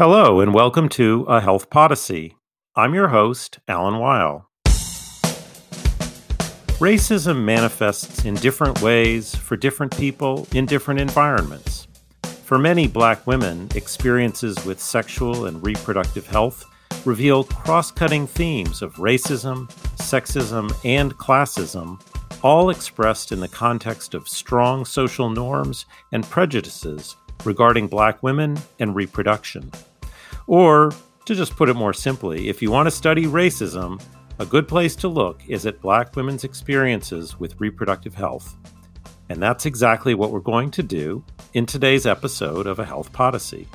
[0.00, 2.34] Hello, and welcome to A Health Podyssey.
[2.74, 4.48] I'm your host, Alan Weil.
[6.80, 11.86] Racism manifests in different ways for different people in different environments.
[12.44, 16.64] For many black women, experiences with sexual and reproductive health
[17.04, 22.00] reveal cross cutting themes of racism, sexism, and classism,
[22.42, 28.96] all expressed in the context of strong social norms and prejudices regarding black women and
[28.96, 29.70] reproduction.
[30.50, 30.90] Or,
[31.26, 34.02] to just put it more simply, if you want to study racism,
[34.40, 38.56] a good place to look is at black women's experiences with reproductive health.
[39.28, 41.22] And that's exactly what we're going to do
[41.54, 43.68] in today's episode of A Health Podyssey.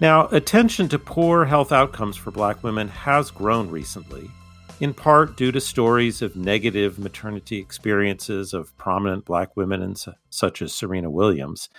[0.00, 4.30] Now, attention to poor health outcomes for black women has grown recently,
[4.78, 9.96] in part due to stories of negative maternity experiences of prominent black women,
[10.30, 11.70] such as Serena Williams.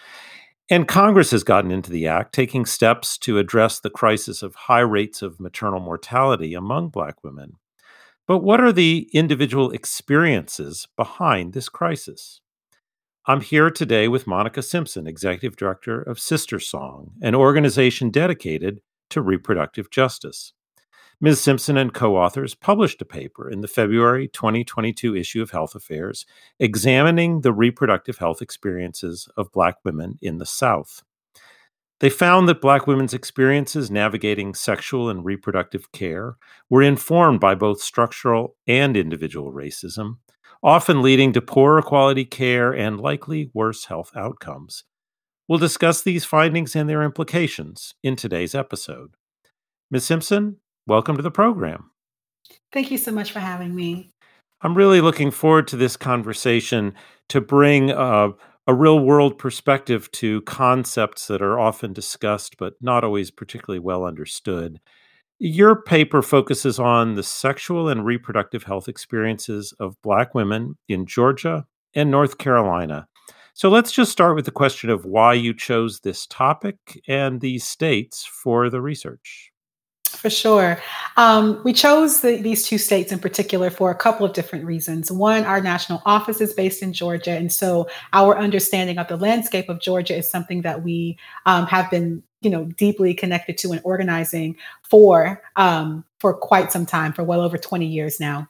[0.70, 4.81] And Congress has gotten into the act, taking steps to address the crisis of high
[4.81, 7.53] rates of maternal mortality among Black women.
[8.28, 12.42] But what are the individual experiences behind this crisis?
[13.25, 19.89] I'm here today with Monica Simpson, Executive Director of SisterSong, an organization dedicated to reproductive
[19.89, 20.52] justice.
[21.20, 21.42] Ms.
[21.42, 26.28] Simpson and co authors published a paper in the February 2022 issue of Health Affairs
[26.60, 31.04] examining the reproductive health experiences of Black women in the South.
[32.02, 36.38] They found that Black women's experiences navigating sexual and reproductive care
[36.70, 40.18] were informed by both structural and individual racism,
[40.62, 44.84] often leading to poorer quality care and likely worse health outcomes.
[45.48, 49.16] We'll discuss these findings and their implications in today's episode.
[49.90, 50.06] Ms.
[50.06, 51.91] Simpson, welcome to the program.
[52.71, 54.09] Thank you so much for having me.
[54.61, 56.95] I'm really looking forward to this conversation
[57.30, 58.30] to bring uh,
[58.66, 64.03] a real world perspective to concepts that are often discussed but not always particularly well
[64.03, 64.80] understood.
[65.39, 71.67] Your paper focuses on the sexual and reproductive health experiences of Black women in Georgia
[71.93, 73.08] and North Carolina.
[73.53, 76.77] So let's just start with the question of why you chose this topic
[77.08, 79.52] and these states for the research.
[80.08, 80.82] For sure.
[81.16, 85.12] Um, we chose the, these two states in particular for a couple of different reasons.
[85.12, 87.32] One, our national office is based in Georgia.
[87.32, 91.90] And so our understanding of the landscape of Georgia is something that we um, have
[91.92, 97.24] been you know deeply connected to and organizing for um, for quite some time for
[97.24, 98.48] well over 20 years now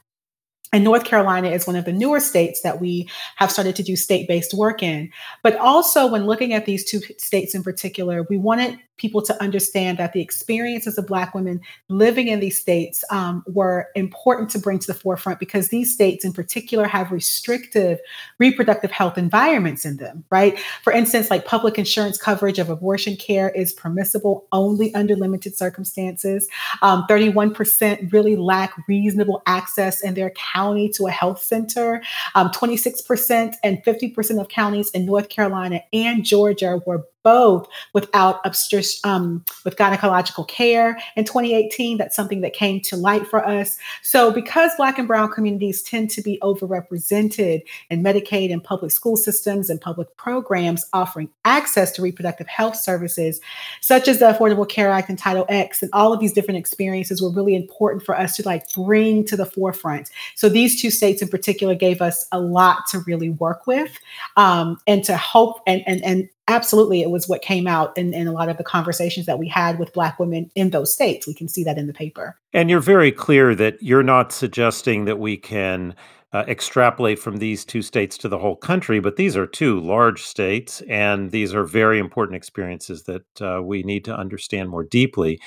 [0.73, 3.95] and North Carolina is one of the newer states that we have started to do
[3.95, 5.11] state based work in.
[5.41, 9.97] But also, when looking at these two states in particular, we wanted people to understand
[9.99, 14.79] that the experiences of Black women living in these states um, were important to bring
[14.79, 17.99] to the forefront because these states in particular have restrictive
[18.39, 20.59] reproductive health environments in them, right?
[20.83, 26.47] For instance, like public insurance coverage of abortion care is permissible only under limited circumstances.
[26.81, 32.01] Um, 31% really lack reasonable access in their county to a health center.
[32.35, 39.05] Um, 26% and 50% of counties in North Carolina and Georgia were both without obstetri-
[39.05, 41.97] um, with gynecological care in 2018.
[41.97, 43.77] That's something that came to light for us.
[44.01, 49.17] So, because Black and Brown communities tend to be overrepresented in Medicaid and public school
[49.17, 53.41] systems and public programs offering access to reproductive health services,
[53.81, 57.21] such as the Affordable Care Act and Title X, and all of these different experiences
[57.21, 60.09] were really important for us to like bring to the forefront.
[60.35, 63.97] So, these two states in particular gave us a lot to really work with
[64.35, 68.27] um, and to hope and and and absolutely it was what came out in, in
[68.27, 71.27] a lot of the conversations that we had with black women in those states.
[71.27, 72.39] We can see that in the paper.
[72.53, 75.95] And you're very clear that you're not suggesting that we can
[76.33, 80.23] uh, extrapolate from these two states to the whole country but these are two large
[80.23, 85.39] states and these are very important experiences that uh, we need to understand more deeply.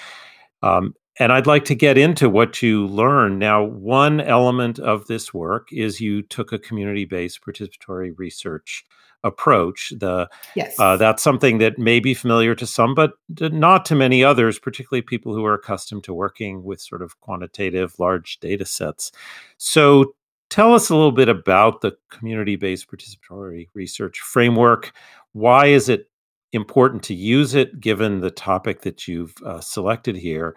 [0.63, 3.39] Um, and I'd like to get into what you learned.
[3.39, 8.87] Now, one element of this work is you took a community based participatory research
[9.25, 9.93] approach.
[9.99, 10.75] The yes.
[10.79, 15.03] Uh, that's something that may be familiar to some, but not to many others, particularly
[15.03, 19.13] people who are accustomed to working with sort of quantitative large data sets.
[19.59, 20.15] So
[20.49, 24.93] tell us a little bit about the community-based participatory research framework.
[25.33, 26.11] Why is it
[26.53, 30.57] important to use it given the topic that you've uh, selected here?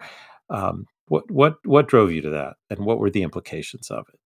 [0.50, 4.18] Um, what what what drove you to that, and what were the implications of it?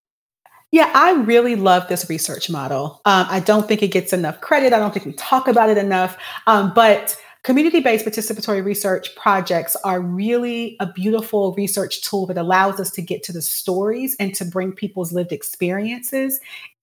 [0.70, 3.00] Yeah, I really love this research model.
[3.06, 4.72] Um, I don't think it gets enough credit.
[4.72, 6.18] I don't think we talk about it enough.
[6.46, 12.78] Um, but community based participatory research projects are really a beautiful research tool that allows
[12.80, 16.38] us to get to the stories and to bring people's lived experiences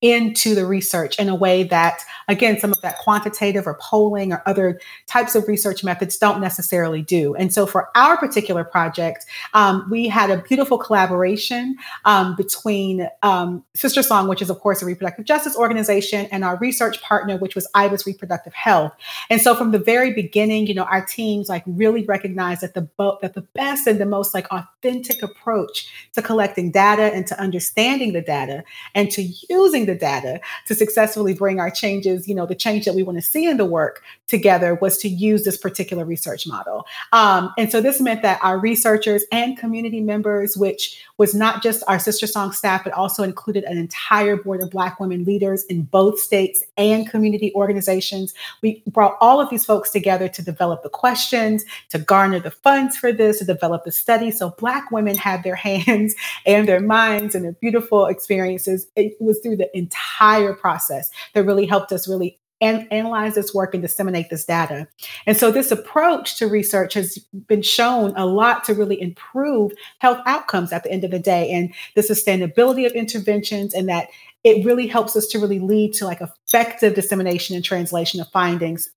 [0.05, 4.43] into the research in a way that, again, some of that quantitative or polling or
[4.45, 7.33] other types of research methods don't necessarily do.
[7.33, 9.25] And so for our particular project,
[9.55, 11.75] um, we had a beautiful collaboration
[12.05, 17.01] um, between um, SisterSong, which is, of course, a reproductive justice organization, and our research
[17.01, 18.93] partner, which was IBIS Reproductive Health.
[19.31, 22.81] And so from the very beginning, you know, our teams like really recognized that the
[22.81, 27.39] bo- that the best and the most like authentic approach to collecting data and to
[27.41, 28.63] understanding the data
[28.93, 32.95] and to using the data to successfully bring our changes, you know, the change that
[32.95, 36.85] we want to see in the work together was to use this particular research model.
[37.13, 41.83] Um, and so this meant that our researchers and community members, which was not just
[41.87, 46.19] our SisterSong staff, but also included an entire board of Black women leaders in both
[46.19, 48.33] states and community organizations.
[48.61, 52.97] We brought all of these folks together to develop the questions, to garner the funds
[52.97, 54.31] for this, to develop the study.
[54.31, 58.87] So Black women had their hands and their minds and their beautiful experiences.
[58.95, 63.73] It was through the entire process that really helped us really and analyze this work
[63.73, 64.87] and disseminate this data.
[65.25, 67.17] And so this approach to research has
[67.47, 71.51] been shown a lot to really improve health outcomes at the end of the day
[71.51, 74.07] and the sustainability of interventions and that
[74.43, 78.89] it really helps us to really lead to like effective dissemination and translation of findings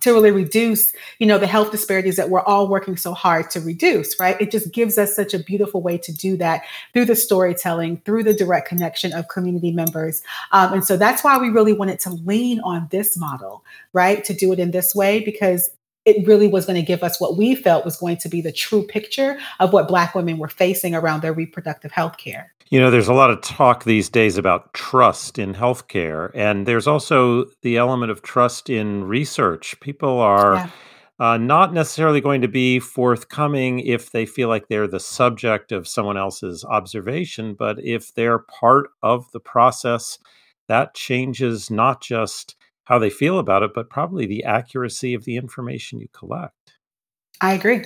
[0.00, 3.60] to really reduce you know the health disparities that we're all working so hard to
[3.60, 4.40] reduce right?
[4.40, 8.24] It just gives us such a beautiful way to do that through the storytelling through
[8.24, 10.22] the direct connection of community members.
[10.52, 14.22] Um, and so that's why we really wanted to lean on this model right?
[14.24, 15.70] To do it in this way because
[16.04, 18.52] it really was going to give us what we felt was going to be the
[18.52, 22.52] true picture of what Black women were facing around their reproductive health care.
[22.70, 26.86] You know, there's a lot of talk these days about trust in healthcare, and there's
[26.86, 29.78] also the element of trust in research.
[29.80, 30.54] People are.
[30.54, 30.70] Yeah.
[31.18, 35.86] Uh, not necessarily going to be forthcoming if they feel like they're the subject of
[35.86, 40.18] someone else's observation, but if they're part of the process,
[40.66, 42.56] that changes not just
[42.90, 46.74] how they feel about it, but probably the accuracy of the information you collect.
[47.40, 47.84] I agree.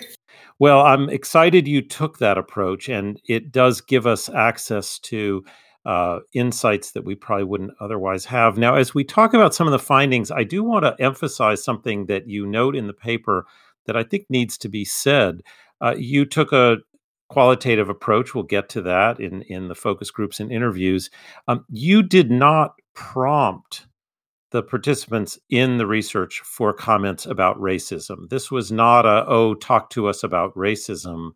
[0.58, 5.44] Well, I'm excited you took that approach, and it does give us access to
[5.84, 8.56] uh, insights that we probably wouldn't otherwise have.
[8.56, 12.06] Now, as we talk about some of the findings, I do want to emphasize something
[12.06, 13.46] that you note in the paper
[13.86, 15.42] that I think needs to be said.
[15.82, 16.78] Uh, you took a
[17.28, 18.34] qualitative approach.
[18.34, 21.10] We'll get to that in, in the focus groups and interviews.
[21.46, 23.86] Um, you did not prompt
[24.54, 28.28] the participants in the research for comments about racism.
[28.28, 31.32] This was not a, oh, talk to us about racism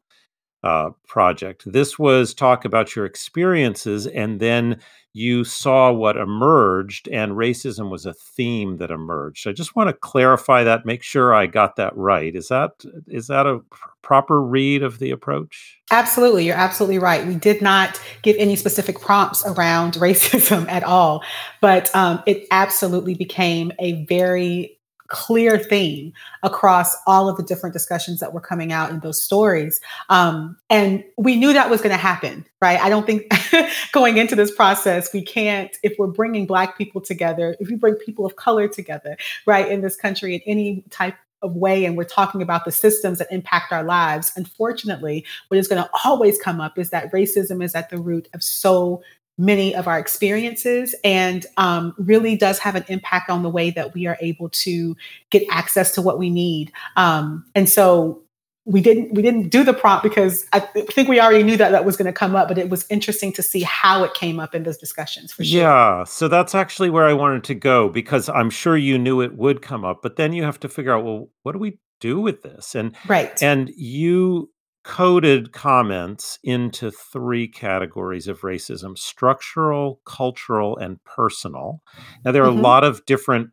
[0.62, 1.62] uh, project.
[1.66, 4.80] This was talk about your experiences, and then
[5.12, 9.48] you saw what emerged, and racism was a theme that emerged.
[9.48, 12.34] I just want to clarify that, make sure I got that right.
[12.34, 12.72] Is that
[13.06, 13.60] is that a
[14.02, 15.80] proper read of the approach?
[15.90, 17.26] Absolutely, you're absolutely right.
[17.26, 21.24] We did not give any specific prompts around racism at all,
[21.60, 24.77] but um, it absolutely became a very
[25.08, 26.12] clear theme
[26.42, 29.80] across all of the different discussions that were coming out in those stories.
[30.08, 32.78] Um, and we knew that was going to happen, right?
[32.80, 33.32] I don't think
[33.92, 37.94] going into this process, we can't, if we're bringing Black people together, if we bring
[37.94, 39.16] people of color together,
[39.46, 43.18] right, in this country in any type of way and we're talking about the systems
[43.18, 47.62] that impact our lives unfortunately what is going to always come up is that racism
[47.62, 49.00] is at the root of so
[49.38, 53.94] many of our experiences and um, really does have an impact on the way that
[53.94, 54.96] we are able to
[55.30, 56.72] get access to what we need.
[56.96, 58.22] Um, and so
[58.68, 61.86] we didn't we didn't do the prompt because I think we already knew that that
[61.86, 64.54] was going to come up, but it was interesting to see how it came up
[64.54, 65.32] in those discussions.
[65.32, 65.60] For sure.
[65.62, 69.36] Yeah, so that's actually where I wanted to go because I'm sure you knew it
[69.38, 72.20] would come up, but then you have to figure out well, what do we do
[72.20, 72.74] with this?
[72.74, 74.50] And right, and you
[74.84, 81.82] coded comments into three categories of racism structural, cultural, and personal.
[82.24, 82.60] Now, there are mm-hmm.
[82.60, 83.50] a lot of different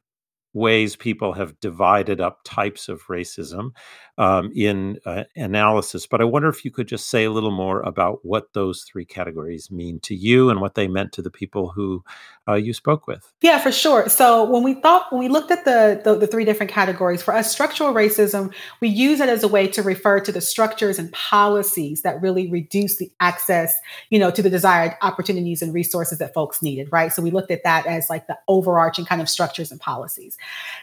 [0.53, 3.71] ways people have divided up types of racism
[4.17, 6.07] um, in uh, analysis.
[6.07, 9.05] But I wonder if you could just say a little more about what those three
[9.05, 12.03] categories mean to you and what they meant to the people who
[12.47, 13.33] uh, you spoke with.
[13.41, 14.07] Yeah, for sure.
[14.07, 17.33] So when we thought, when we looked at the, the, the three different categories, for
[17.33, 21.11] us, structural racism, we use it as a way to refer to the structures and
[21.11, 23.75] policies that really reduce the access,
[24.09, 27.11] you know, to the desired opportunities and resources that folks needed, right?
[27.11, 30.37] So we looked at that as like the overarching kind of structures and policies.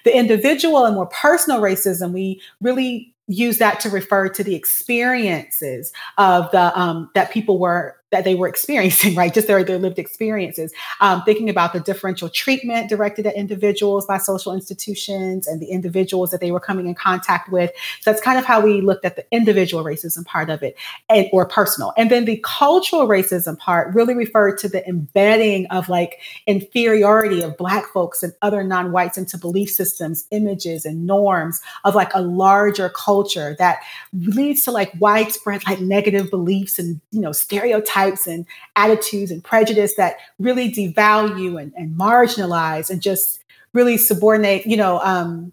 [0.05, 5.93] The individual and more personal racism, we really use that to refer to the experiences
[6.19, 9.35] of the um, that people were that they were experiencing, right?
[9.35, 10.73] Just their, their lived experiences.
[11.01, 16.31] Um, thinking about the differential treatment directed at individuals by social institutions and the individuals
[16.31, 17.73] that they were coming in contact with.
[18.01, 20.77] So that's kind of how we looked at the individual racism part of it
[21.09, 21.93] and, or personal.
[21.97, 27.57] And then the cultural racism part really referred to the embedding of like inferiority of
[27.57, 32.21] Black folks and other non whites into belief systems, images, and norms of like a
[32.21, 33.81] larger culture that
[34.13, 39.43] leads to like widespread like negative beliefs and, you know, stereotypes stereotypes and attitudes and
[39.43, 43.43] prejudice that really devalue and, and marginalize and just
[43.73, 45.53] really subordinate, you know, um,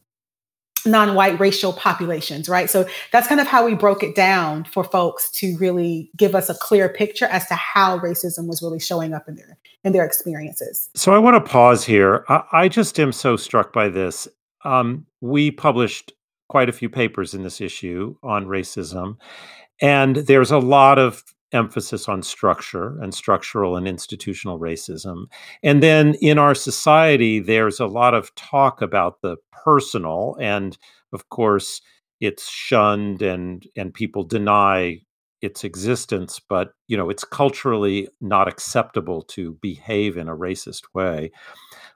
[0.85, 2.69] non-white racial populations right?
[2.69, 6.49] So that's kind of how we broke it down for folks to really give us
[6.49, 10.05] a clear picture as to how racism was really showing up in their in their
[10.05, 10.89] experiences.
[10.95, 12.25] So i want to pause here.
[12.29, 14.27] I, I just am so struck by this.
[14.63, 16.13] Um, we published
[16.47, 19.17] quite a few papers in this issue on racism
[19.81, 25.25] and there's a lot of emphasis on structure and structural and institutional racism.
[25.63, 30.77] And then in our society, there's a lot of talk about the personal, and
[31.13, 31.81] of course,
[32.19, 34.99] it's shunned and and people deny
[35.41, 41.31] its existence but you know it's culturally not acceptable to behave in a racist way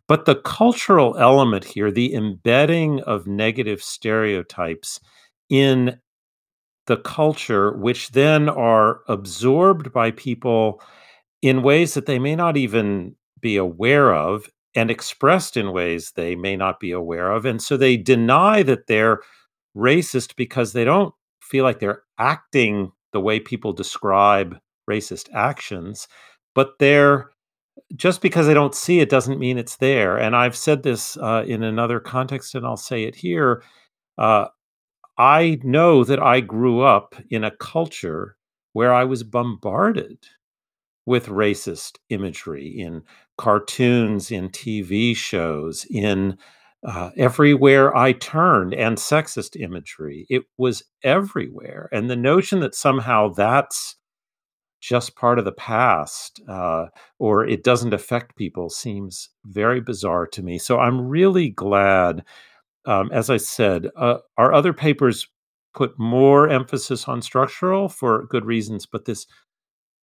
[0.08, 5.00] but the cultural element here the embedding of negative stereotypes
[5.50, 6.00] in
[6.88, 10.82] the culture, which then are absorbed by people
[11.42, 16.36] in ways that they may not even be aware of and expressed in ways they
[16.36, 17.46] may not be aware of.
[17.46, 19.22] And so they deny that they're
[19.76, 24.58] racist because they don't feel like they're acting the way people describe
[24.90, 26.08] racist actions,
[26.56, 27.30] but they're
[27.96, 30.18] just because they don't see it doesn't mean it's there.
[30.18, 33.64] And I've said this uh, in another context, and I'll say it here.
[34.18, 34.46] Uh,
[35.18, 38.36] I know that I grew up in a culture
[38.74, 40.18] where I was bombarded
[41.06, 43.04] with racist imagery in
[43.38, 46.38] cartoons, in TV shows, in
[46.86, 50.26] uh, everywhere I turned, and sexist imagery.
[50.30, 51.90] It was everywhere.
[51.92, 53.96] And the notion that somehow that's
[54.82, 60.44] just part of the past uh, or it doesn't affect people seems very bizarre to
[60.44, 60.58] me.
[60.58, 62.26] So I'm really glad
[62.86, 65.28] um, as I said, uh, our other papers
[65.74, 69.26] put more emphasis on structural for good reasons, but this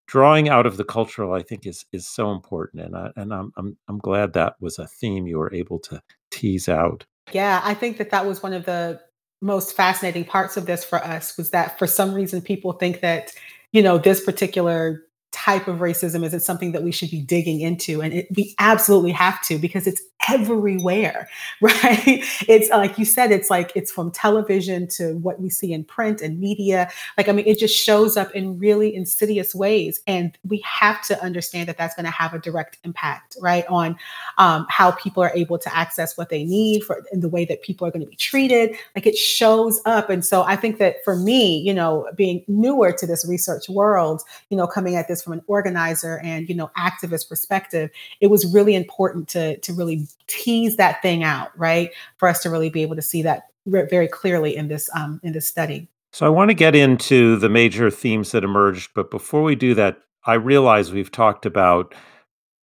[0.07, 3.53] drawing out of the cultural, I think, is is so important, and I, and I'm
[3.57, 7.05] I'm I'm glad that was a theme you were able to tease out.
[7.33, 9.01] Yeah, I think that that was one of the
[9.41, 13.33] most fascinating parts of this for us was that for some reason people think that
[13.73, 15.03] you know this particular
[15.41, 18.03] type of racism is it something that we should be digging into.
[18.03, 21.29] And it, we absolutely have to because it's everywhere
[21.63, 22.23] right?
[22.47, 26.21] It's like you said it's like it's from television to what we see in print
[26.21, 26.91] and media.
[27.17, 30.01] Like i mean it just shows up in really insidious ways.
[30.07, 33.97] And we have to understand that that's going to have a direct impact right on
[34.39, 37.63] um, how people are able to access what they need for in the way that
[37.63, 38.77] people are going to be treated.
[38.95, 40.11] Like it shows up.
[40.11, 44.23] And so i think that for me you know being newer to this research world
[44.49, 48.53] you know coming at this from an organizer and you know activist perspective it was
[48.53, 51.91] really important to to really tease that thing out right?
[52.19, 55.33] For us to really be able to see that very clearly in this um, in
[55.33, 55.89] this study.
[56.13, 59.75] So i want to get into the major themes that emerged but before we do
[59.75, 61.95] that i realize we've talked about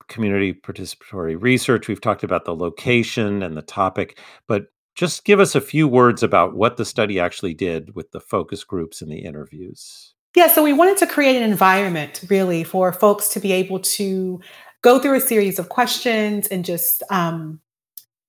[0.10, 5.54] community participatory research we've talked about the location and the topic but just give us
[5.54, 9.20] a few words about what the study actually did with the focus groups and the
[9.20, 13.80] interviews yeah, so we wanted to create an environment really for folks to be able
[13.80, 14.40] to
[14.84, 17.60] go through a series of questions and just um,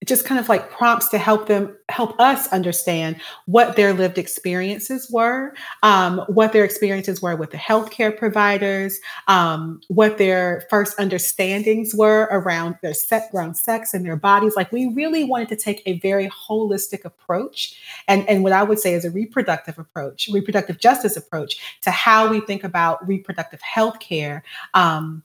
[0.08, 5.10] just kind of like prompts to help them help us understand what their lived experiences
[5.10, 8.98] were um, what their experiences were with the healthcare providers
[9.28, 14.56] um, what their first understandings were around their set around sex and their bodies.
[14.56, 17.74] Like we really wanted to take a very holistic approach
[18.06, 22.28] and, and what i would say is a reproductive approach reproductive justice approach to how
[22.28, 24.42] we think about reproductive health care
[24.74, 25.22] um,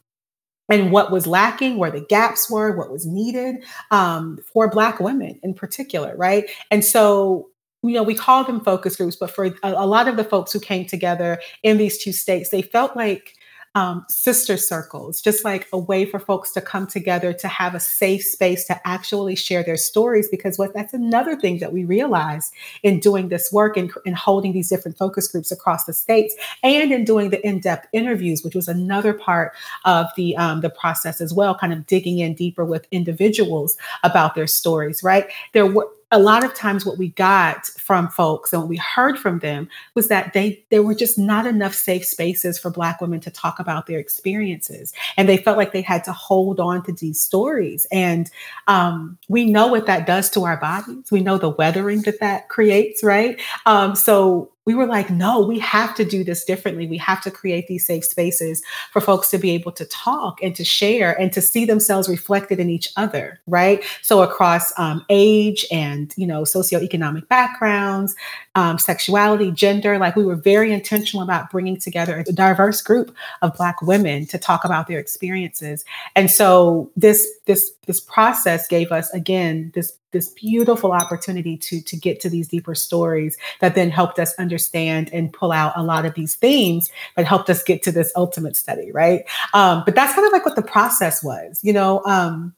[0.74, 5.39] and what was lacking, where the gaps were, what was needed um, for Black women
[5.44, 6.50] in particular, right?
[6.72, 7.50] And so
[7.84, 10.53] you know, we call them focus groups, but for a, a, lot of the folks
[10.53, 13.36] who came together in these two states, they felt like
[13.75, 17.80] um, sister circles, just like a way for folks to come together to have a
[17.80, 20.27] safe space to actually share their stories.
[20.30, 22.53] Because what that's another thing that we realized
[22.84, 26.92] in doing this work and, and holding these different focus groups across the states, and
[26.92, 29.53] in doing the in-depth interviews, which was another part
[29.86, 34.36] of the um, the process as well, kind of digging in deeper with individuals about
[34.36, 35.01] their stories.
[35.03, 38.77] Right there were a lot of times what we got from folks and what we
[38.77, 43.01] heard from them was that they there were just not enough safe spaces for black
[43.01, 44.93] women to talk about their experiences.
[45.17, 47.88] And they felt like they had to hold on to these stories.
[47.91, 48.29] And
[48.67, 51.12] um, we know what that does to our bodies.
[51.12, 53.41] We know the weathering that that creates right?
[53.65, 56.88] Um, so we were like, no, we have to do this differently.
[56.88, 60.55] We have to create these safe spaces for folks to be able to talk and
[60.55, 63.84] to share and to see themselves reflected in each other, right?
[64.01, 68.15] So across um, age and you know socioeconomic backgrounds,
[68.55, 73.55] um, sexuality, gender, like we were very intentional about bringing together a diverse group of
[73.55, 75.84] Black women to talk about their experiences.
[76.15, 81.98] And so this this this process gave us again this this beautiful opportunity to to
[81.98, 86.05] get to these deeper stories that then helped us understand and pull out a lot
[86.05, 90.13] of these themes that helped us get to this ultimate study right um, but that's
[90.13, 92.55] kind of like what the process was you know um,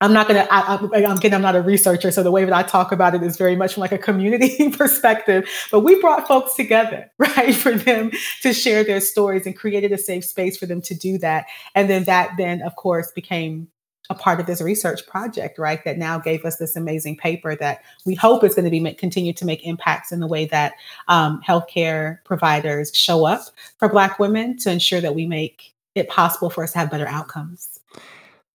[0.00, 0.46] I'm not gonna.
[0.48, 1.34] I, am again.
[1.34, 3.74] I'm not a researcher, so the way that I talk about it is very much
[3.74, 5.48] from like a community perspective.
[5.72, 9.98] But we brought folks together, right, for them to share their stories and created a
[9.98, 11.46] safe space for them to do that.
[11.74, 13.68] And then that, then of course, became
[14.10, 15.84] a part of this research project, right?
[15.84, 18.98] That now gave us this amazing paper that we hope is going to be make,
[18.98, 20.72] continue to make impacts in the way that
[21.08, 23.42] um, healthcare providers show up
[23.78, 27.08] for Black women to ensure that we make it possible for us to have better
[27.08, 27.80] outcomes.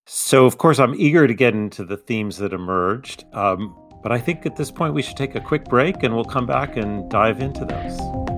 [0.06, 3.24] So, of course, I'm eager to get into the themes that emerged.
[3.34, 6.26] Um, but I think at this point we should take a quick break and we'll
[6.26, 8.33] come back and dive into those.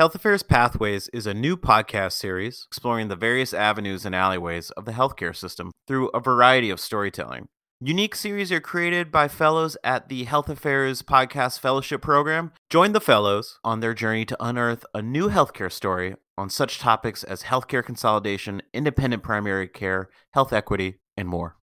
[0.00, 4.86] Health Affairs Pathways is a new podcast series exploring the various avenues and alleyways of
[4.86, 7.48] the healthcare system through a variety of storytelling.
[7.82, 12.50] Unique series are created by fellows at the Health Affairs Podcast Fellowship Program.
[12.70, 17.22] Join the fellows on their journey to unearth a new healthcare story on such topics
[17.22, 21.58] as healthcare consolidation, independent primary care, health equity, and more.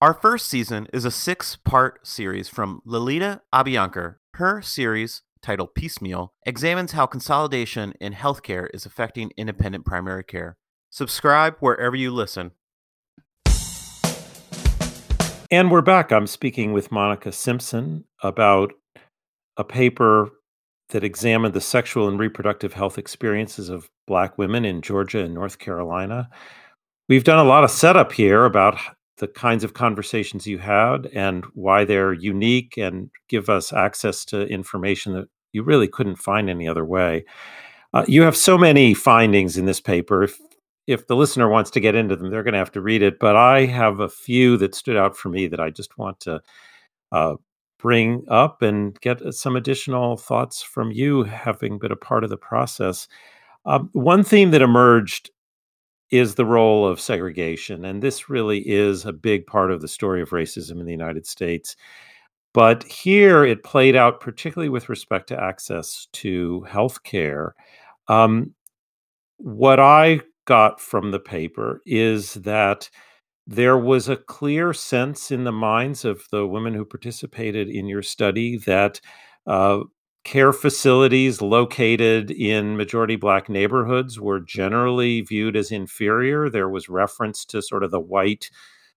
[0.00, 4.18] Our first season is a six part series from Lolita Abianker.
[4.34, 10.56] Her series titled Piecemeal, examines how consolidation in healthcare is affecting independent primary care.
[10.90, 12.50] Subscribe wherever you listen.
[15.48, 16.10] And we're back.
[16.10, 18.72] I'm speaking with Monica Simpson about
[19.56, 20.30] a paper
[20.88, 25.60] that examined the sexual and reproductive health experiences of Black women in Georgia and North
[25.60, 26.28] Carolina.
[27.08, 28.78] We've done a lot of setup here about
[29.18, 34.42] the kinds of conversations you had and why they're unique and give us access to
[34.48, 37.24] information that you really couldn't find any other way.
[37.92, 40.22] Uh, you have so many findings in this paper.
[40.22, 40.38] If
[40.86, 43.18] if the listener wants to get into them, they're going to have to read it.
[43.18, 46.40] But I have a few that stood out for me that I just want to
[47.10, 47.34] uh,
[47.78, 52.30] bring up and get uh, some additional thoughts from you, having been a part of
[52.30, 53.08] the process.
[53.64, 55.30] Um, one theme that emerged
[56.10, 57.84] is the role of segregation.
[57.84, 61.26] And this really is a big part of the story of racism in the United
[61.26, 61.74] States.
[62.56, 67.54] But here it played out particularly with respect to access to health care.
[68.08, 68.54] Um,
[69.36, 72.88] what I got from the paper is that
[73.46, 78.02] there was a clear sense in the minds of the women who participated in your
[78.02, 79.02] study that
[79.46, 79.80] uh,
[80.24, 86.48] care facilities located in majority black neighborhoods were generally viewed as inferior.
[86.48, 88.48] There was reference to sort of the white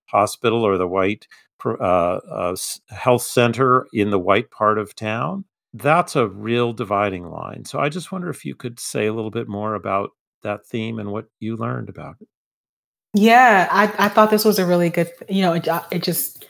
[0.05, 1.27] hospital or the white
[1.65, 2.55] uh, uh,
[2.89, 5.45] health center in the white part of town.
[5.73, 7.65] That's a real dividing line.
[7.65, 10.99] So I just wonder if you could say a little bit more about that theme
[10.99, 12.27] and what you learned about it.
[13.13, 16.45] Yeah, I, I thought this was a really good, you know, it, it just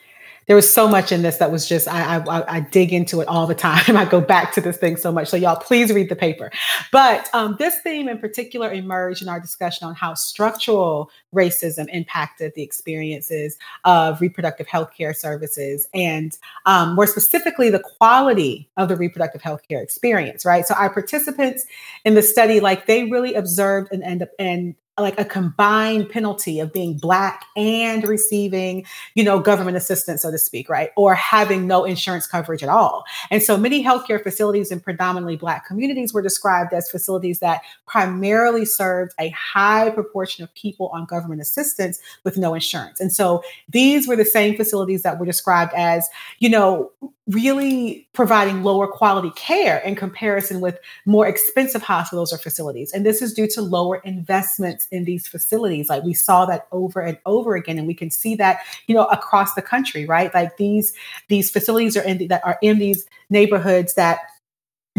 [0.50, 3.28] there was so much in this that was just I, I, I dig into it
[3.28, 3.96] all the time.
[3.96, 5.28] I go back to this thing so much.
[5.28, 6.50] So y'all, please read the paper.
[6.92, 12.54] But um, this theme in particular emerged in our discussion on how structural racism impacted
[12.56, 16.36] the experiences of reproductive health care services, and
[16.66, 20.46] um, more specifically, the quality of the reproductive health care experience.
[20.46, 20.66] Right.
[20.66, 21.64] So our participants
[22.06, 26.72] in the study, like they really observed and up and like a combined penalty of
[26.72, 28.86] being black and receiving
[29.16, 30.92] you know government assistance so to speak right?
[30.96, 33.04] Or having no insurance coverage at all.
[33.32, 38.66] And so many healthcare facilities in predominantly black communities were described as facilities that primarily
[38.66, 43.00] served a high proportion of people on government assistance with no insurance.
[43.00, 46.08] And so these were the same facilities that were described as
[46.40, 46.92] you know
[47.30, 52.92] really providing lower quality care in comparison with more expensive hospitals or facilities.
[52.92, 55.90] And this is due to lower investments in these facilities.
[55.90, 59.06] Like we saw that over and over again, and we can see that, you know,
[59.06, 60.34] across the country, right?
[60.34, 60.94] Like these
[61.28, 64.20] these facilities are in the, that are in these neighborhoods that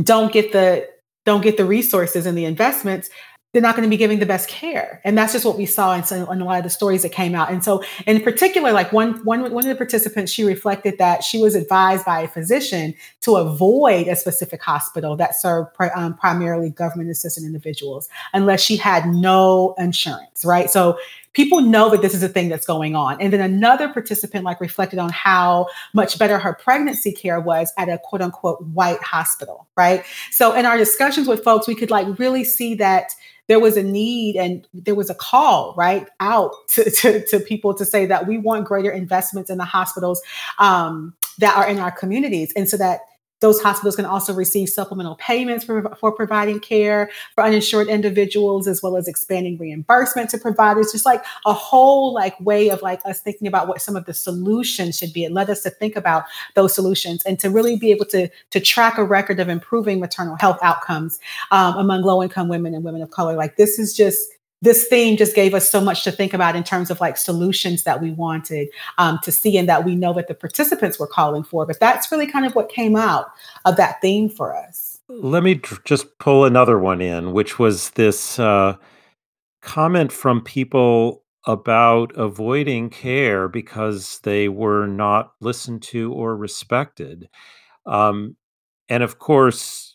[0.03, 0.89] don't get the
[1.27, 3.11] don't get the resources and the investments
[3.53, 5.01] they're not going to be giving the best care.
[5.05, 7.11] And that's just what we saw in, some, in a lot of the stories that
[7.11, 7.51] came out.
[7.51, 11.39] And so in particular like one, one, one of the participants she reflected that she
[11.39, 17.11] was advised by a physician to avoid a specific hospital that served um, primarily government
[17.11, 20.71] assisted individuals unless she had no insurance right?
[20.71, 20.99] So
[21.33, 23.21] people know that this is a thing that's going on.
[23.21, 27.89] And then another participant like reflected on how much better her pregnancy care was at
[27.89, 30.05] a quote unquote white hospital, right?
[30.31, 33.13] So in our discussions with folks, we could like really see that
[33.47, 37.75] there was a need and there was a call right out to, to, to people
[37.75, 40.23] to say that we want greater investments in the hospitals
[40.59, 43.01] um, that are in our communities and so that
[43.41, 48.83] those hospitals can also receive supplemental payments for, for providing care for uninsured individuals, as
[48.83, 50.93] well as expanding reimbursement to providers.
[50.93, 54.15] Just like a whole like way of like us thinking about what some of the
[54.15, 55.25] solutions should be.
[55.25, 56.25] It led us to think about
[56.55, 60.37] those solutions and to really be able to to track a record of improving maternal
[60.37, 61.19] health outcomes
[61.51, 63.35] um, among low income women and women of color.
[63.37, 64.21] Like this is just
[64.63, 67.85] this theme just gave us so much to think about in terms of like solutions
[67.85, 68.69] that we wanted
[68.99, 71.65] um, to see and that we know that the participants were calling for.
[71.65, 73.27] But that's really kind of what came out
[73.65, 74.99] of that theme for us.
[75.09, 78.77] Let me tr- just pull another one in, which was this uh,
[79.63, 87.29] comment from people about avoiding care because they were not listened to or respected.
[87.87, 88.37] Um,
[88.91, 89.90] and of course,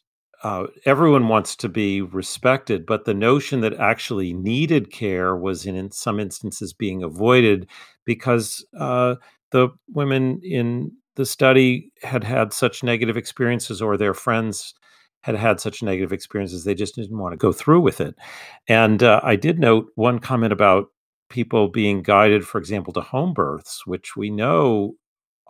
[0.45, 5.75] uh, everyone wants to be respected, but the notion that actually needed care was in,
[5.75, 7.67] in some instances being avoided
[8.05, 9.15] because uh,
[9.49, 14.75] the women in the study had had such negative experiences or their friends
[15.21, 18.13] had had such negative experiences they just didn't want to go through with it.
[18.67, 20.89] And uh, i did note one comment about
[21.27, 24.93] people being guided for example to home births which we know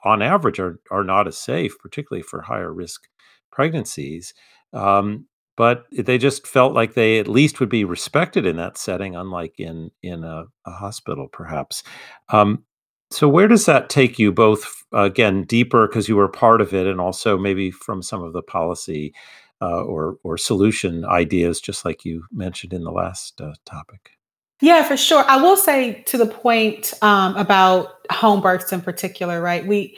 [0.06, 3.10] on average are, are not as safe particularly for higher risk
[3.52, 4.34] pregnancies
[4.76, 5.26] um,
[5.58, 9.60] but they just felt like they at least would be respected in that setting, unlike
[9.60, 11.84] in in a, a hospital, perhaps.
[12.30, 12.66] Um,
[13.12, 14.32] so, where does that take you?
[14.32, 18.22] Both uh, again deeper because you were part of it, and also maybe from some
[18.22, 19.14] of the policy
[19.62, 24.12] uh, or or solution ideas, just like you mentioned in the last uh, topic.
[24.62, 25.24] Yeah, for sure.
[25.28, 29.66] I will say to the point um, about home births in particular, right?
[29.66, 29.98] We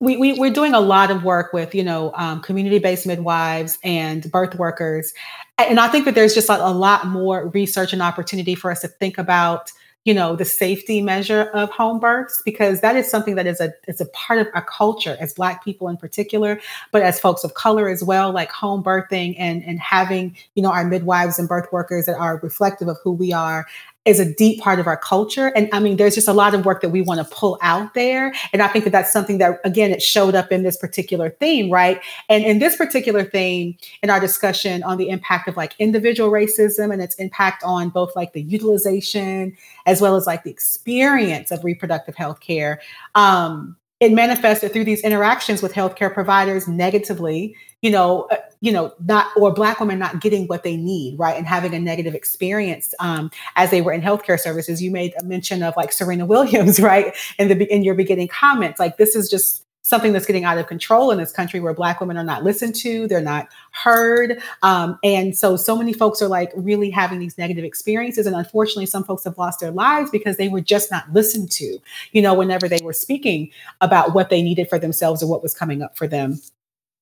[0.00, 4.30] we, we we're doing a lot of work with you know um, community-based midwives and
[4.30, 5.12] birth workers.
[5.58, 8.80] And i think that there's just a, a lot more research and opportunity for us
[8.80, 9.72] to think about
[10.04, 13.74] you know the safety measure of home births because that is something that is a
[13.88, 16.60] is a part of our culture as black people in particular
[16.92, 20.70] but as folks of color as well like home birthing and and having you know
[20.70, 23.66] our midwives and birth workers that are reflective of who we are
[24.08, 25.52] is a deep part of our culture.
[25.54, 27.92] And I mean, there's just a lot of work that we want to pull out
[27.94, 28.34] there.
[28.52, 31.70] And I think that that's something that, again, it showed up in this particular theme,
[31.70, 32.00] right?
[32.28, 36.92] And in this particular theme, in our discussion on the impact of like individual racism
[36.92, 41.62] and its impact on both like the utilization as well as like the experience of
[41.62, 42.80] reproductive health care,
[43.14, 48.92] um, it manifested through these interactions with healthcare providers negatively you know uh, you know
[49.04, 51.36] not or black women not getting what they need right?
[51.36, 54.82] And having a negative experience um, as they were in healthcare services.
[54.82, 57.14] You made a mention of like serena williams right?
[57.38, 58.80] In the in your beginning comments.
[58.80, 61.98] Like this is just something that's getting out of control in this country where black
[61.98, 64.42] women are not listened to they're not heard.
[64.62, 68.26] Um, and so so many folks are like really having these negative experiences.
[68.26, 71.78] And unfortunately some folks have lost their lives because they were just not listened to
[72.12, 75.54] you know whenever they were speaking about what they needed for themselves or what was
[75.54, 76.40] coming up for them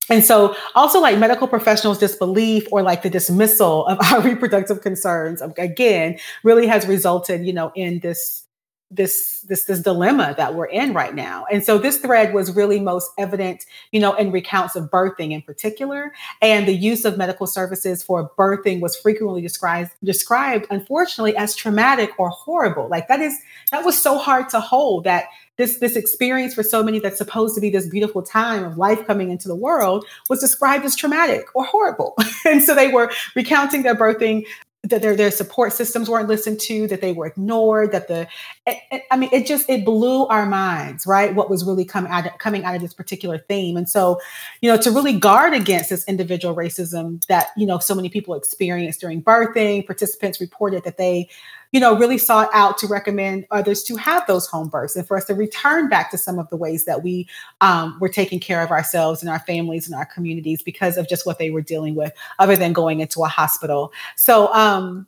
[0.08, 5.42] and so also like medical professionals disbelief or like the dismissal of our reproductive concerns
[5.58, 8.46] again really has resulted you know in this
[8.90, 11.44] this this this dilemma that we're in right now.
[11.50, 15.42] And so this thread was really most evident you know in recounts of birthing in
[15.42, 21.56] particular and the use of medical services for birthing was frequently described described unfortunately as
[21.56, 22.88] traumatic or horrible.
[22.88, 23.36] Like that is
[23.72, 25.24] that was so hard to hold that
[25.56, 29.06] this this experience for so many that's supposed to be this beautiful time of life
[29.06, 33.82] coming into the world was described as traumatic or horrible and so they were recounting
[33.82, 34.44] their birthing
[34.90, 38.28] that their their support systems weren't listened to, that they were ignored, that the
[38.66, 41.34] it, it, I mean, it just it blew our minds, right?
[41.34, 44.20] What was really coming out of, coming out of this particular theme, and so
[44.60, 48.34] you know to really guard against this individual racism that you know so many people
[48.34, 51.28] experienced during birthing, participants reported that they
[51.76, 55.14] you know, really sought out to recommend others to have those home births and for
[55.14, 57.28] us to return back to some of the ways that we
[57.60, 61.26] um, were taking care of ourselves and our families and our communities because of just
[61.26, 63.92] what they were dealing with, other than going into a hospital.
[64.16, 65.06] So, um,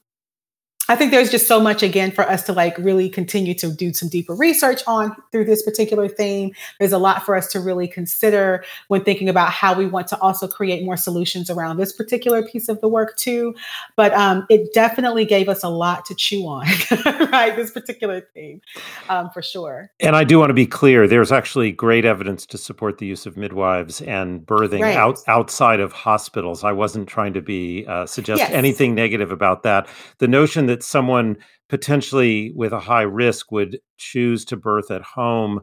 [0.90, 3.92] I think there's just so much again for us to like really continue to do
[3.92, 6.53] some deeper research on through this particular theme.
[6.79, 10.20] There's a lot for us to really consider when thinking about how we want to
[10.20, 13.55] also create more solutions around this particular piece of the work too.
[13.96, 16.66] But um, it definitely gave us a lot to chew on,
[17.31, 17.55] right?
[17.55, 18.62] This particular theme,
[19.11, 19.90] um, for sure.
[20.01, 23.27] And I do want to be clear: there's actually great evidence to support the use
[23.27, 24.96] of midwives and birthing right.
[24.96, 26.64] out, outside of hospitals.
[26.64, 28.51] I wasn't trying to be uh, suggest yes.
[28.53, 29.87] anything negative about that.
[30.16, 31.37] The notion that that someone
[31.69, 35.61] potentially with a high risk would choose to birth at home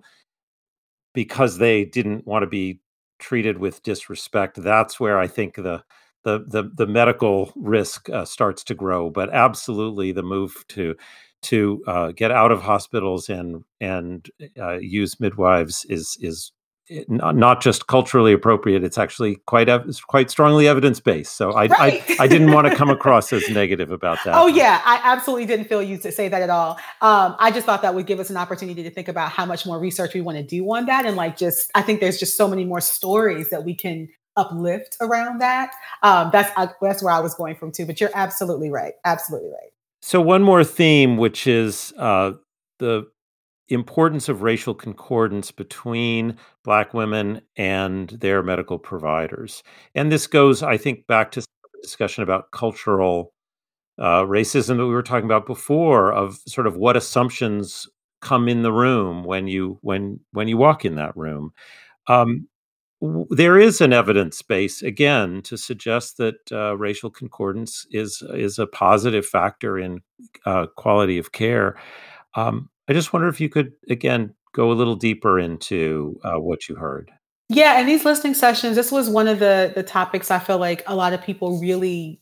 [1.13, 2.81] because they didn't want to be
[3.17, 5.81] treated with disrespect that's where i think the
[6.25, 10.93] the the, the medical risk uh, starts to grow but absolutely the move to
[11.41, 16.51] to uh, get out of hospitals and and uh, use midwives is is
[17.07, 21.35] not just culturally appropriate it's actually quite it's quite strongly evidence based.
[21.35, 22.03] So I, right.
[22.09, 24.35] I, I didn't want to come across as negative about that.
[24.35, 26.77] Oh yeah i absolutely didn't feel you to say that at all.
[27.01, 29.65] Um, i just thought that would give us an opportunity to think about how much
[29.65, 32.37] more research we want to do on that and like just i think there's just
[32.37, 35.71] so many more stories that we can uplift around that.
[36.03, 39.71] Um, that's that's where i was going from too but you're absolutely right absolutely right.
[40.01, 42.33] So one more theme which is uh,
[42.79, 43.07] the
[43.69, 49.63] importance of racial concordance between black women and their medical providers.
[49.95, 51.45] And this goes i think back to
[51.81, 53.33] discussion about cultural
[53.99, 57.87] uh, racism that we were talking about before of sort of what assumptions
[58.21, 61.51] come in the room when you when when you walk in that room.
[62.07, 62.47] Um,
[63.29, 68.67] there is an evidence base again to suggest that uh, racial concordance is is a
[68.67, 70.01] positive factor in
[70.45, 71.77] uh, quality of care.
[72.35, 76.69] Um, I just wonder if you could, again, go a little deeper into uh, what
[76.69, 77.11] you heard.
[77.49, 80.83] Yeah, and these listening sessions, this was one of the the topics I feel like
[80.87, 82.19] a lot of people really,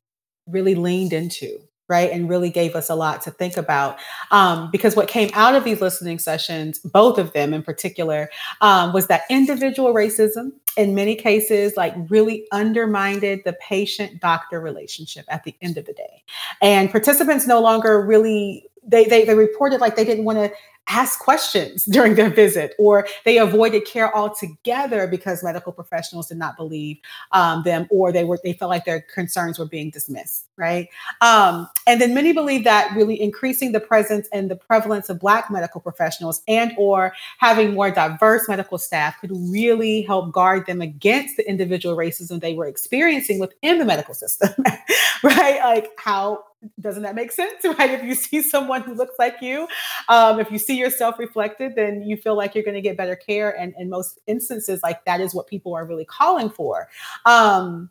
[0.48, 3.98] really leaned into, right, and really gave us a lot to think about.
[4.32, 8.92] Um, because what came out of these listening sessions, both of them in particular, um,
[8.92, 15.46] was that individual racism in many cases like really undermined the patient doctor relationship at
[15.46, 16.24] the end of the day,
[16.62, 20.52] and participants no longer really they, they, they reported like they didn't want to
[20.88, 26.58] ask questions during their visit or they avoided care altogether because medical professionals did not
[26.58, 26.98] believe
[27.32, 30.88] um, them or they were they felt like their concerns were being dismissed right?
[31.22, 35.50] Um, and then many believe that really increasing the presence and the prevalence of black
[35.50, 41.38] medical professionals and or having more diverse medical staff could really help guard them against
[41.38, 44.50] the individual racism they were experiencing within the medical system
[45.24, 45.60] right?
[45.64, 46.44] Like how
[46.80, 47.92] doesn't that make sense right?
[47.92, 49.68] If you see someone who looks like you
[50.10, 53.16] um, if you see yourself reflected then you feel like you're going to get better
[53.16, 56.88] care and in most instances like that is what people are really calling for.
[57.26, 57.90] Um,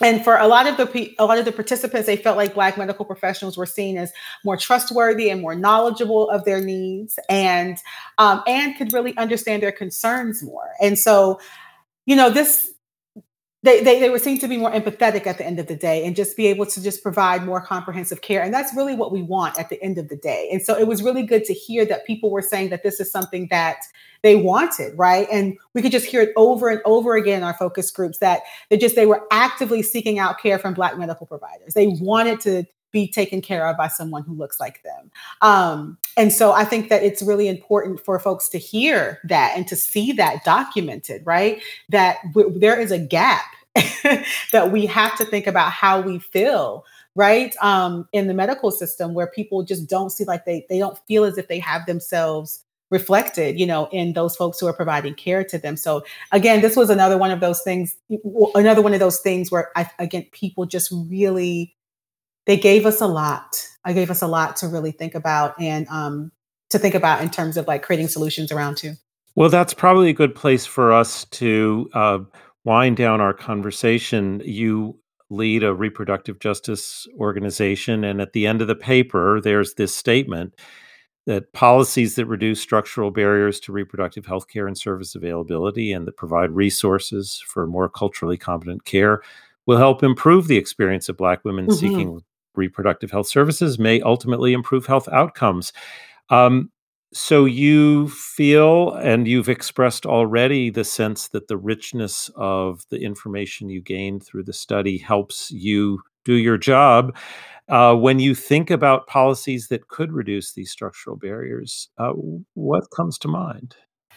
[0.00, 2.78] and for a lot of the a lot of the participants they felt like black
[2.78, 4.12] medical professionals were seen as
[4.44, 7.78] more trustworthy and more knowledgeable of their needs and
[8.18, 10.70] um, and could really understand their concerns more.
[10.80, 11.40] And so
[12.06, 12.72] you know this
[13.62, 16.04] they, they, they would seem to be more empathetic at the end of the day
[16.04, 18.40] and just be able to just provide more comprehensive care.
[18.40, 20.48] And that's really what we want at the end of the day.
[20.52, 23.10] And so it was really good to hear that people were saying that this is
[23.10, 23.78] something that
[24.22, 25.26] they wanted, right?
[25.32, 28.42] And we could just hear it over and over again in our focus groups that
[28.70, 31.74] they just they were actively seeking out care from Black medical providers.
[31.74, 35.10] They wanted to be taken care of by someone who looks like them.
[35.42, 39.66] Um, and so I think that it's really important for folks to hear that and
[39.68, 41.62] to see that documented, right?
[41.90, 43.44] That w- there is a gap
[44.52, 49.12] that we have to think about how we feel right um, in the medical system
[49.12, 52.64] where people just don't see like they they don't feel as if they have themselves
[52.90, 56.76] reflected you know in those folks who are providing care to them so again this
[56.76, 57.96] was another one of those things
[58.54, 61.74] another one of those things where I, again people just really
[62.48, 63.68] they gave us a lot.
[63.84, 66.32] I gave us a lot to really think about and um,
[66.70, 68.94] to think about in terms of like creating solutions around too.
[69.36, 72.20] Well, that's probably a good place for us to uh,
[72.64, 74.40] wind down our conversation.
[74.44, 79.94] You lead a reproductive justice organization, and at the end of the paper, there's this
[79.94, 80.58] statement
[81.26, 86.16] that policies that reduce structural barriers to reproductive health care and service availability and that
[86.16, 89.20] provide resources for more culturally competent care
[89.66, 91.74] will help improve the experience of Black women mm-hmm.
[91.74, 92.22] seeking
[92.58, 95.72] reproductive health services may ultimately improve health outcomes.
[96.28, 96.70] Um,
[97.12, 103.70] so you feel and you've expressed already the sense that the richness of the information
[103.70, 107.16] you gained through the study helps you do your job.
[107.68, 112.12] Uh, when you think about policies that could reduce these structural barriers, uh,
[112.54, 113.76] what comes to mind?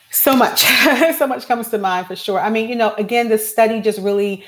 [0.09, 0.63] So much,
[1.17, 2.39] so much comes to mind for sure.
[2.39, 4.43] I mean, you know, again, the study just really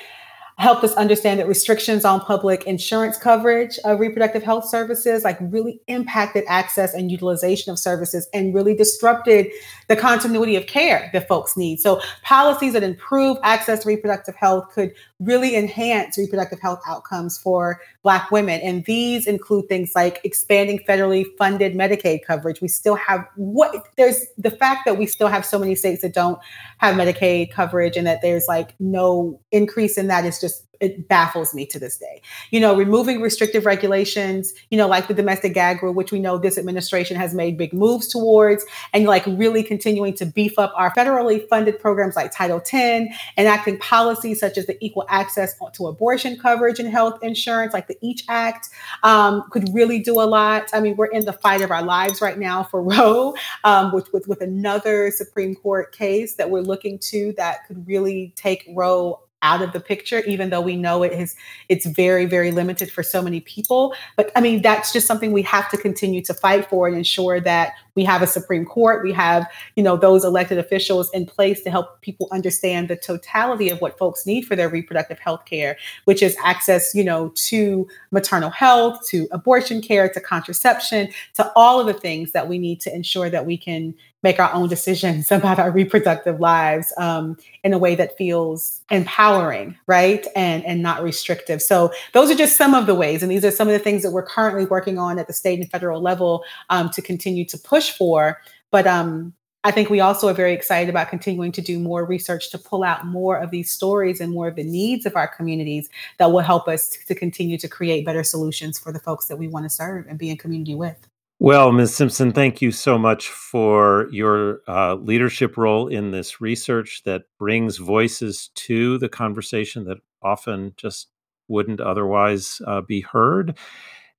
[0.58, 5.82] helped us understand that restrictions on public insurance coverage of reproductive health services like really
[5.88, 9.48] impacted access and utilization of services and really disrupted
[9.88, 11.80] the continuity of care that folks need.
[11.80, 14.94] So policies that improve access to reproductive health could
[15.26, 18.60] really enhance reproductive health outcomes for Black women.
[18.62, 22.62] And these include things like expanding federally funded Medicaid coverage.
[22.62, 26.14] We still have what there's the fact that we still have so many states that
[26.14, 26.40] don't
[26.78, 31.54] have Medicaid coverage and that there's like no increase in that is just it baffles
[31.54, 32.22] me to this day.
[32.52, 36.38] You know, removing restrictive regulations, you know, like the domestic gag rule, which we know
[36.38, 40.94] this administration has made big moves towards, and like really continuing to beef up our
[40.94, 46.38] federally funded programs like Title X, enacting policies such as the equal access to abortion
[46.38, 48.70] coverage and health insurance, like the EACH Act,
[49.04, 50.70] um, could really do a lot.
[50.74, 54.12] I mean, we're in the fight of our lives right now for Roe, um, with,
[54.12, 59.22] with, with another Supreme Court case that we're looking to that could really take Roe
[59.44, 61.36] out of the picture, even though we know it is
[61.70, 63.94] it's very, very limited for so many people.
[64.18, 67.40] But I mean, that's just something we have to continue to fight for and ensure
[67.42, 71.62] that we have a Supreme Court, we have, you know, those elected officials in place
[71.62, 75.78] to help people understand the totality of what folks need for their reproductive health care,
[76.06, 81.80] which is access, you know, to maternal health, to abortion care, to contraception, to all
[81.80, 85.32] of the things that we need to ensure that we can make our own decisions
[85.32, 91.04] about our reproductive lives um, in a way that feels empowering, right, and and not
[91.04, 91.62] restrictive.
[91.62, 94.02] So those are just some of the ways, and these are some of the things
[94.04, 97.58] that we're currently working on at the state and federal level um, to continue to
[97.58, 98.40] push for.
[98.72, 99.34] But um,
[99.66, 102.84] I think we also are very excited about continuing to do more research to pull
[102.84, 106.42] out more of these stories and more of the needs of our communities that will
[106.42, 109.70] help us to continue to create better solutions for the folks that we want to
[109.70, 111.08] serve and be in community with.
[111.44, 111.94] Well, Ms.
[111.94, 117.76] Simpson, thank you so much for your uh, leadership role in this research that brings
[117.76, 121.10] voices to the conversation that often just
[121.50, 123.58] wouldn't otherwise uh, be heard,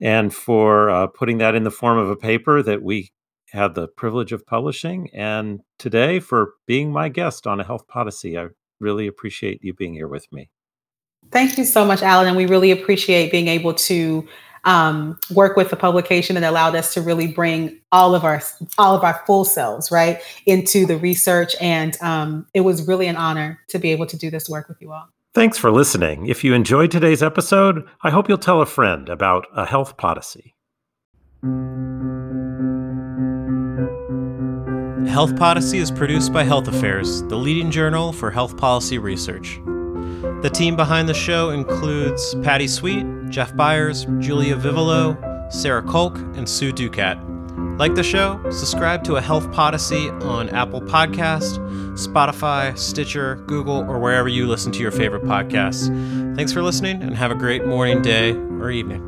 [0.02, 3.10] and for uh, putting that in the form of a paper that we
[3.52, 8.36] had the privilege of publishing, and today for being my guest on a Health Podyssey.
[8.36, 8.48] I
[8.80, 10.50] really appreciate you being here with me.
[11.30, 14.28] Thank you so much, Alan, and we really appreciate being able to
[14.64, 18.42] um, work with the publication that allowed us to really bring all of our
[18.78, 21.54] all of our full selves right into the research.
[21.60, 24.80] And um, it was really an honor to be able to do this work with
[24.80, 25.08] you all.
[25.34, 26.26] Thanks for listening.
[26.26, 30.54] If you enjoyed today's episode i hope you'll tell a friend about a Health Podyssey.
[35.08, 39.60] Health Podyssey is produced by Health Affairs, the leading journal for health policy research.
[40.42, 45.18] The team behind the show includes Patty Sweet, Jeff Byers, Julia Vivolo,
[45.50, 47.18] Sarah Kolk, and Sue Ducat.
[47.78, 48.40] Like the show?
[48.52, 51.58] Subscribe to a Health Podyssey on Apple Podcast,
[51.98, 55.88] Spotify, Stitcher, Google, or wherever you listen to your favorite podcasts.
[56.36, 59.02] Thanks for listening and have a great morning, day, or evening.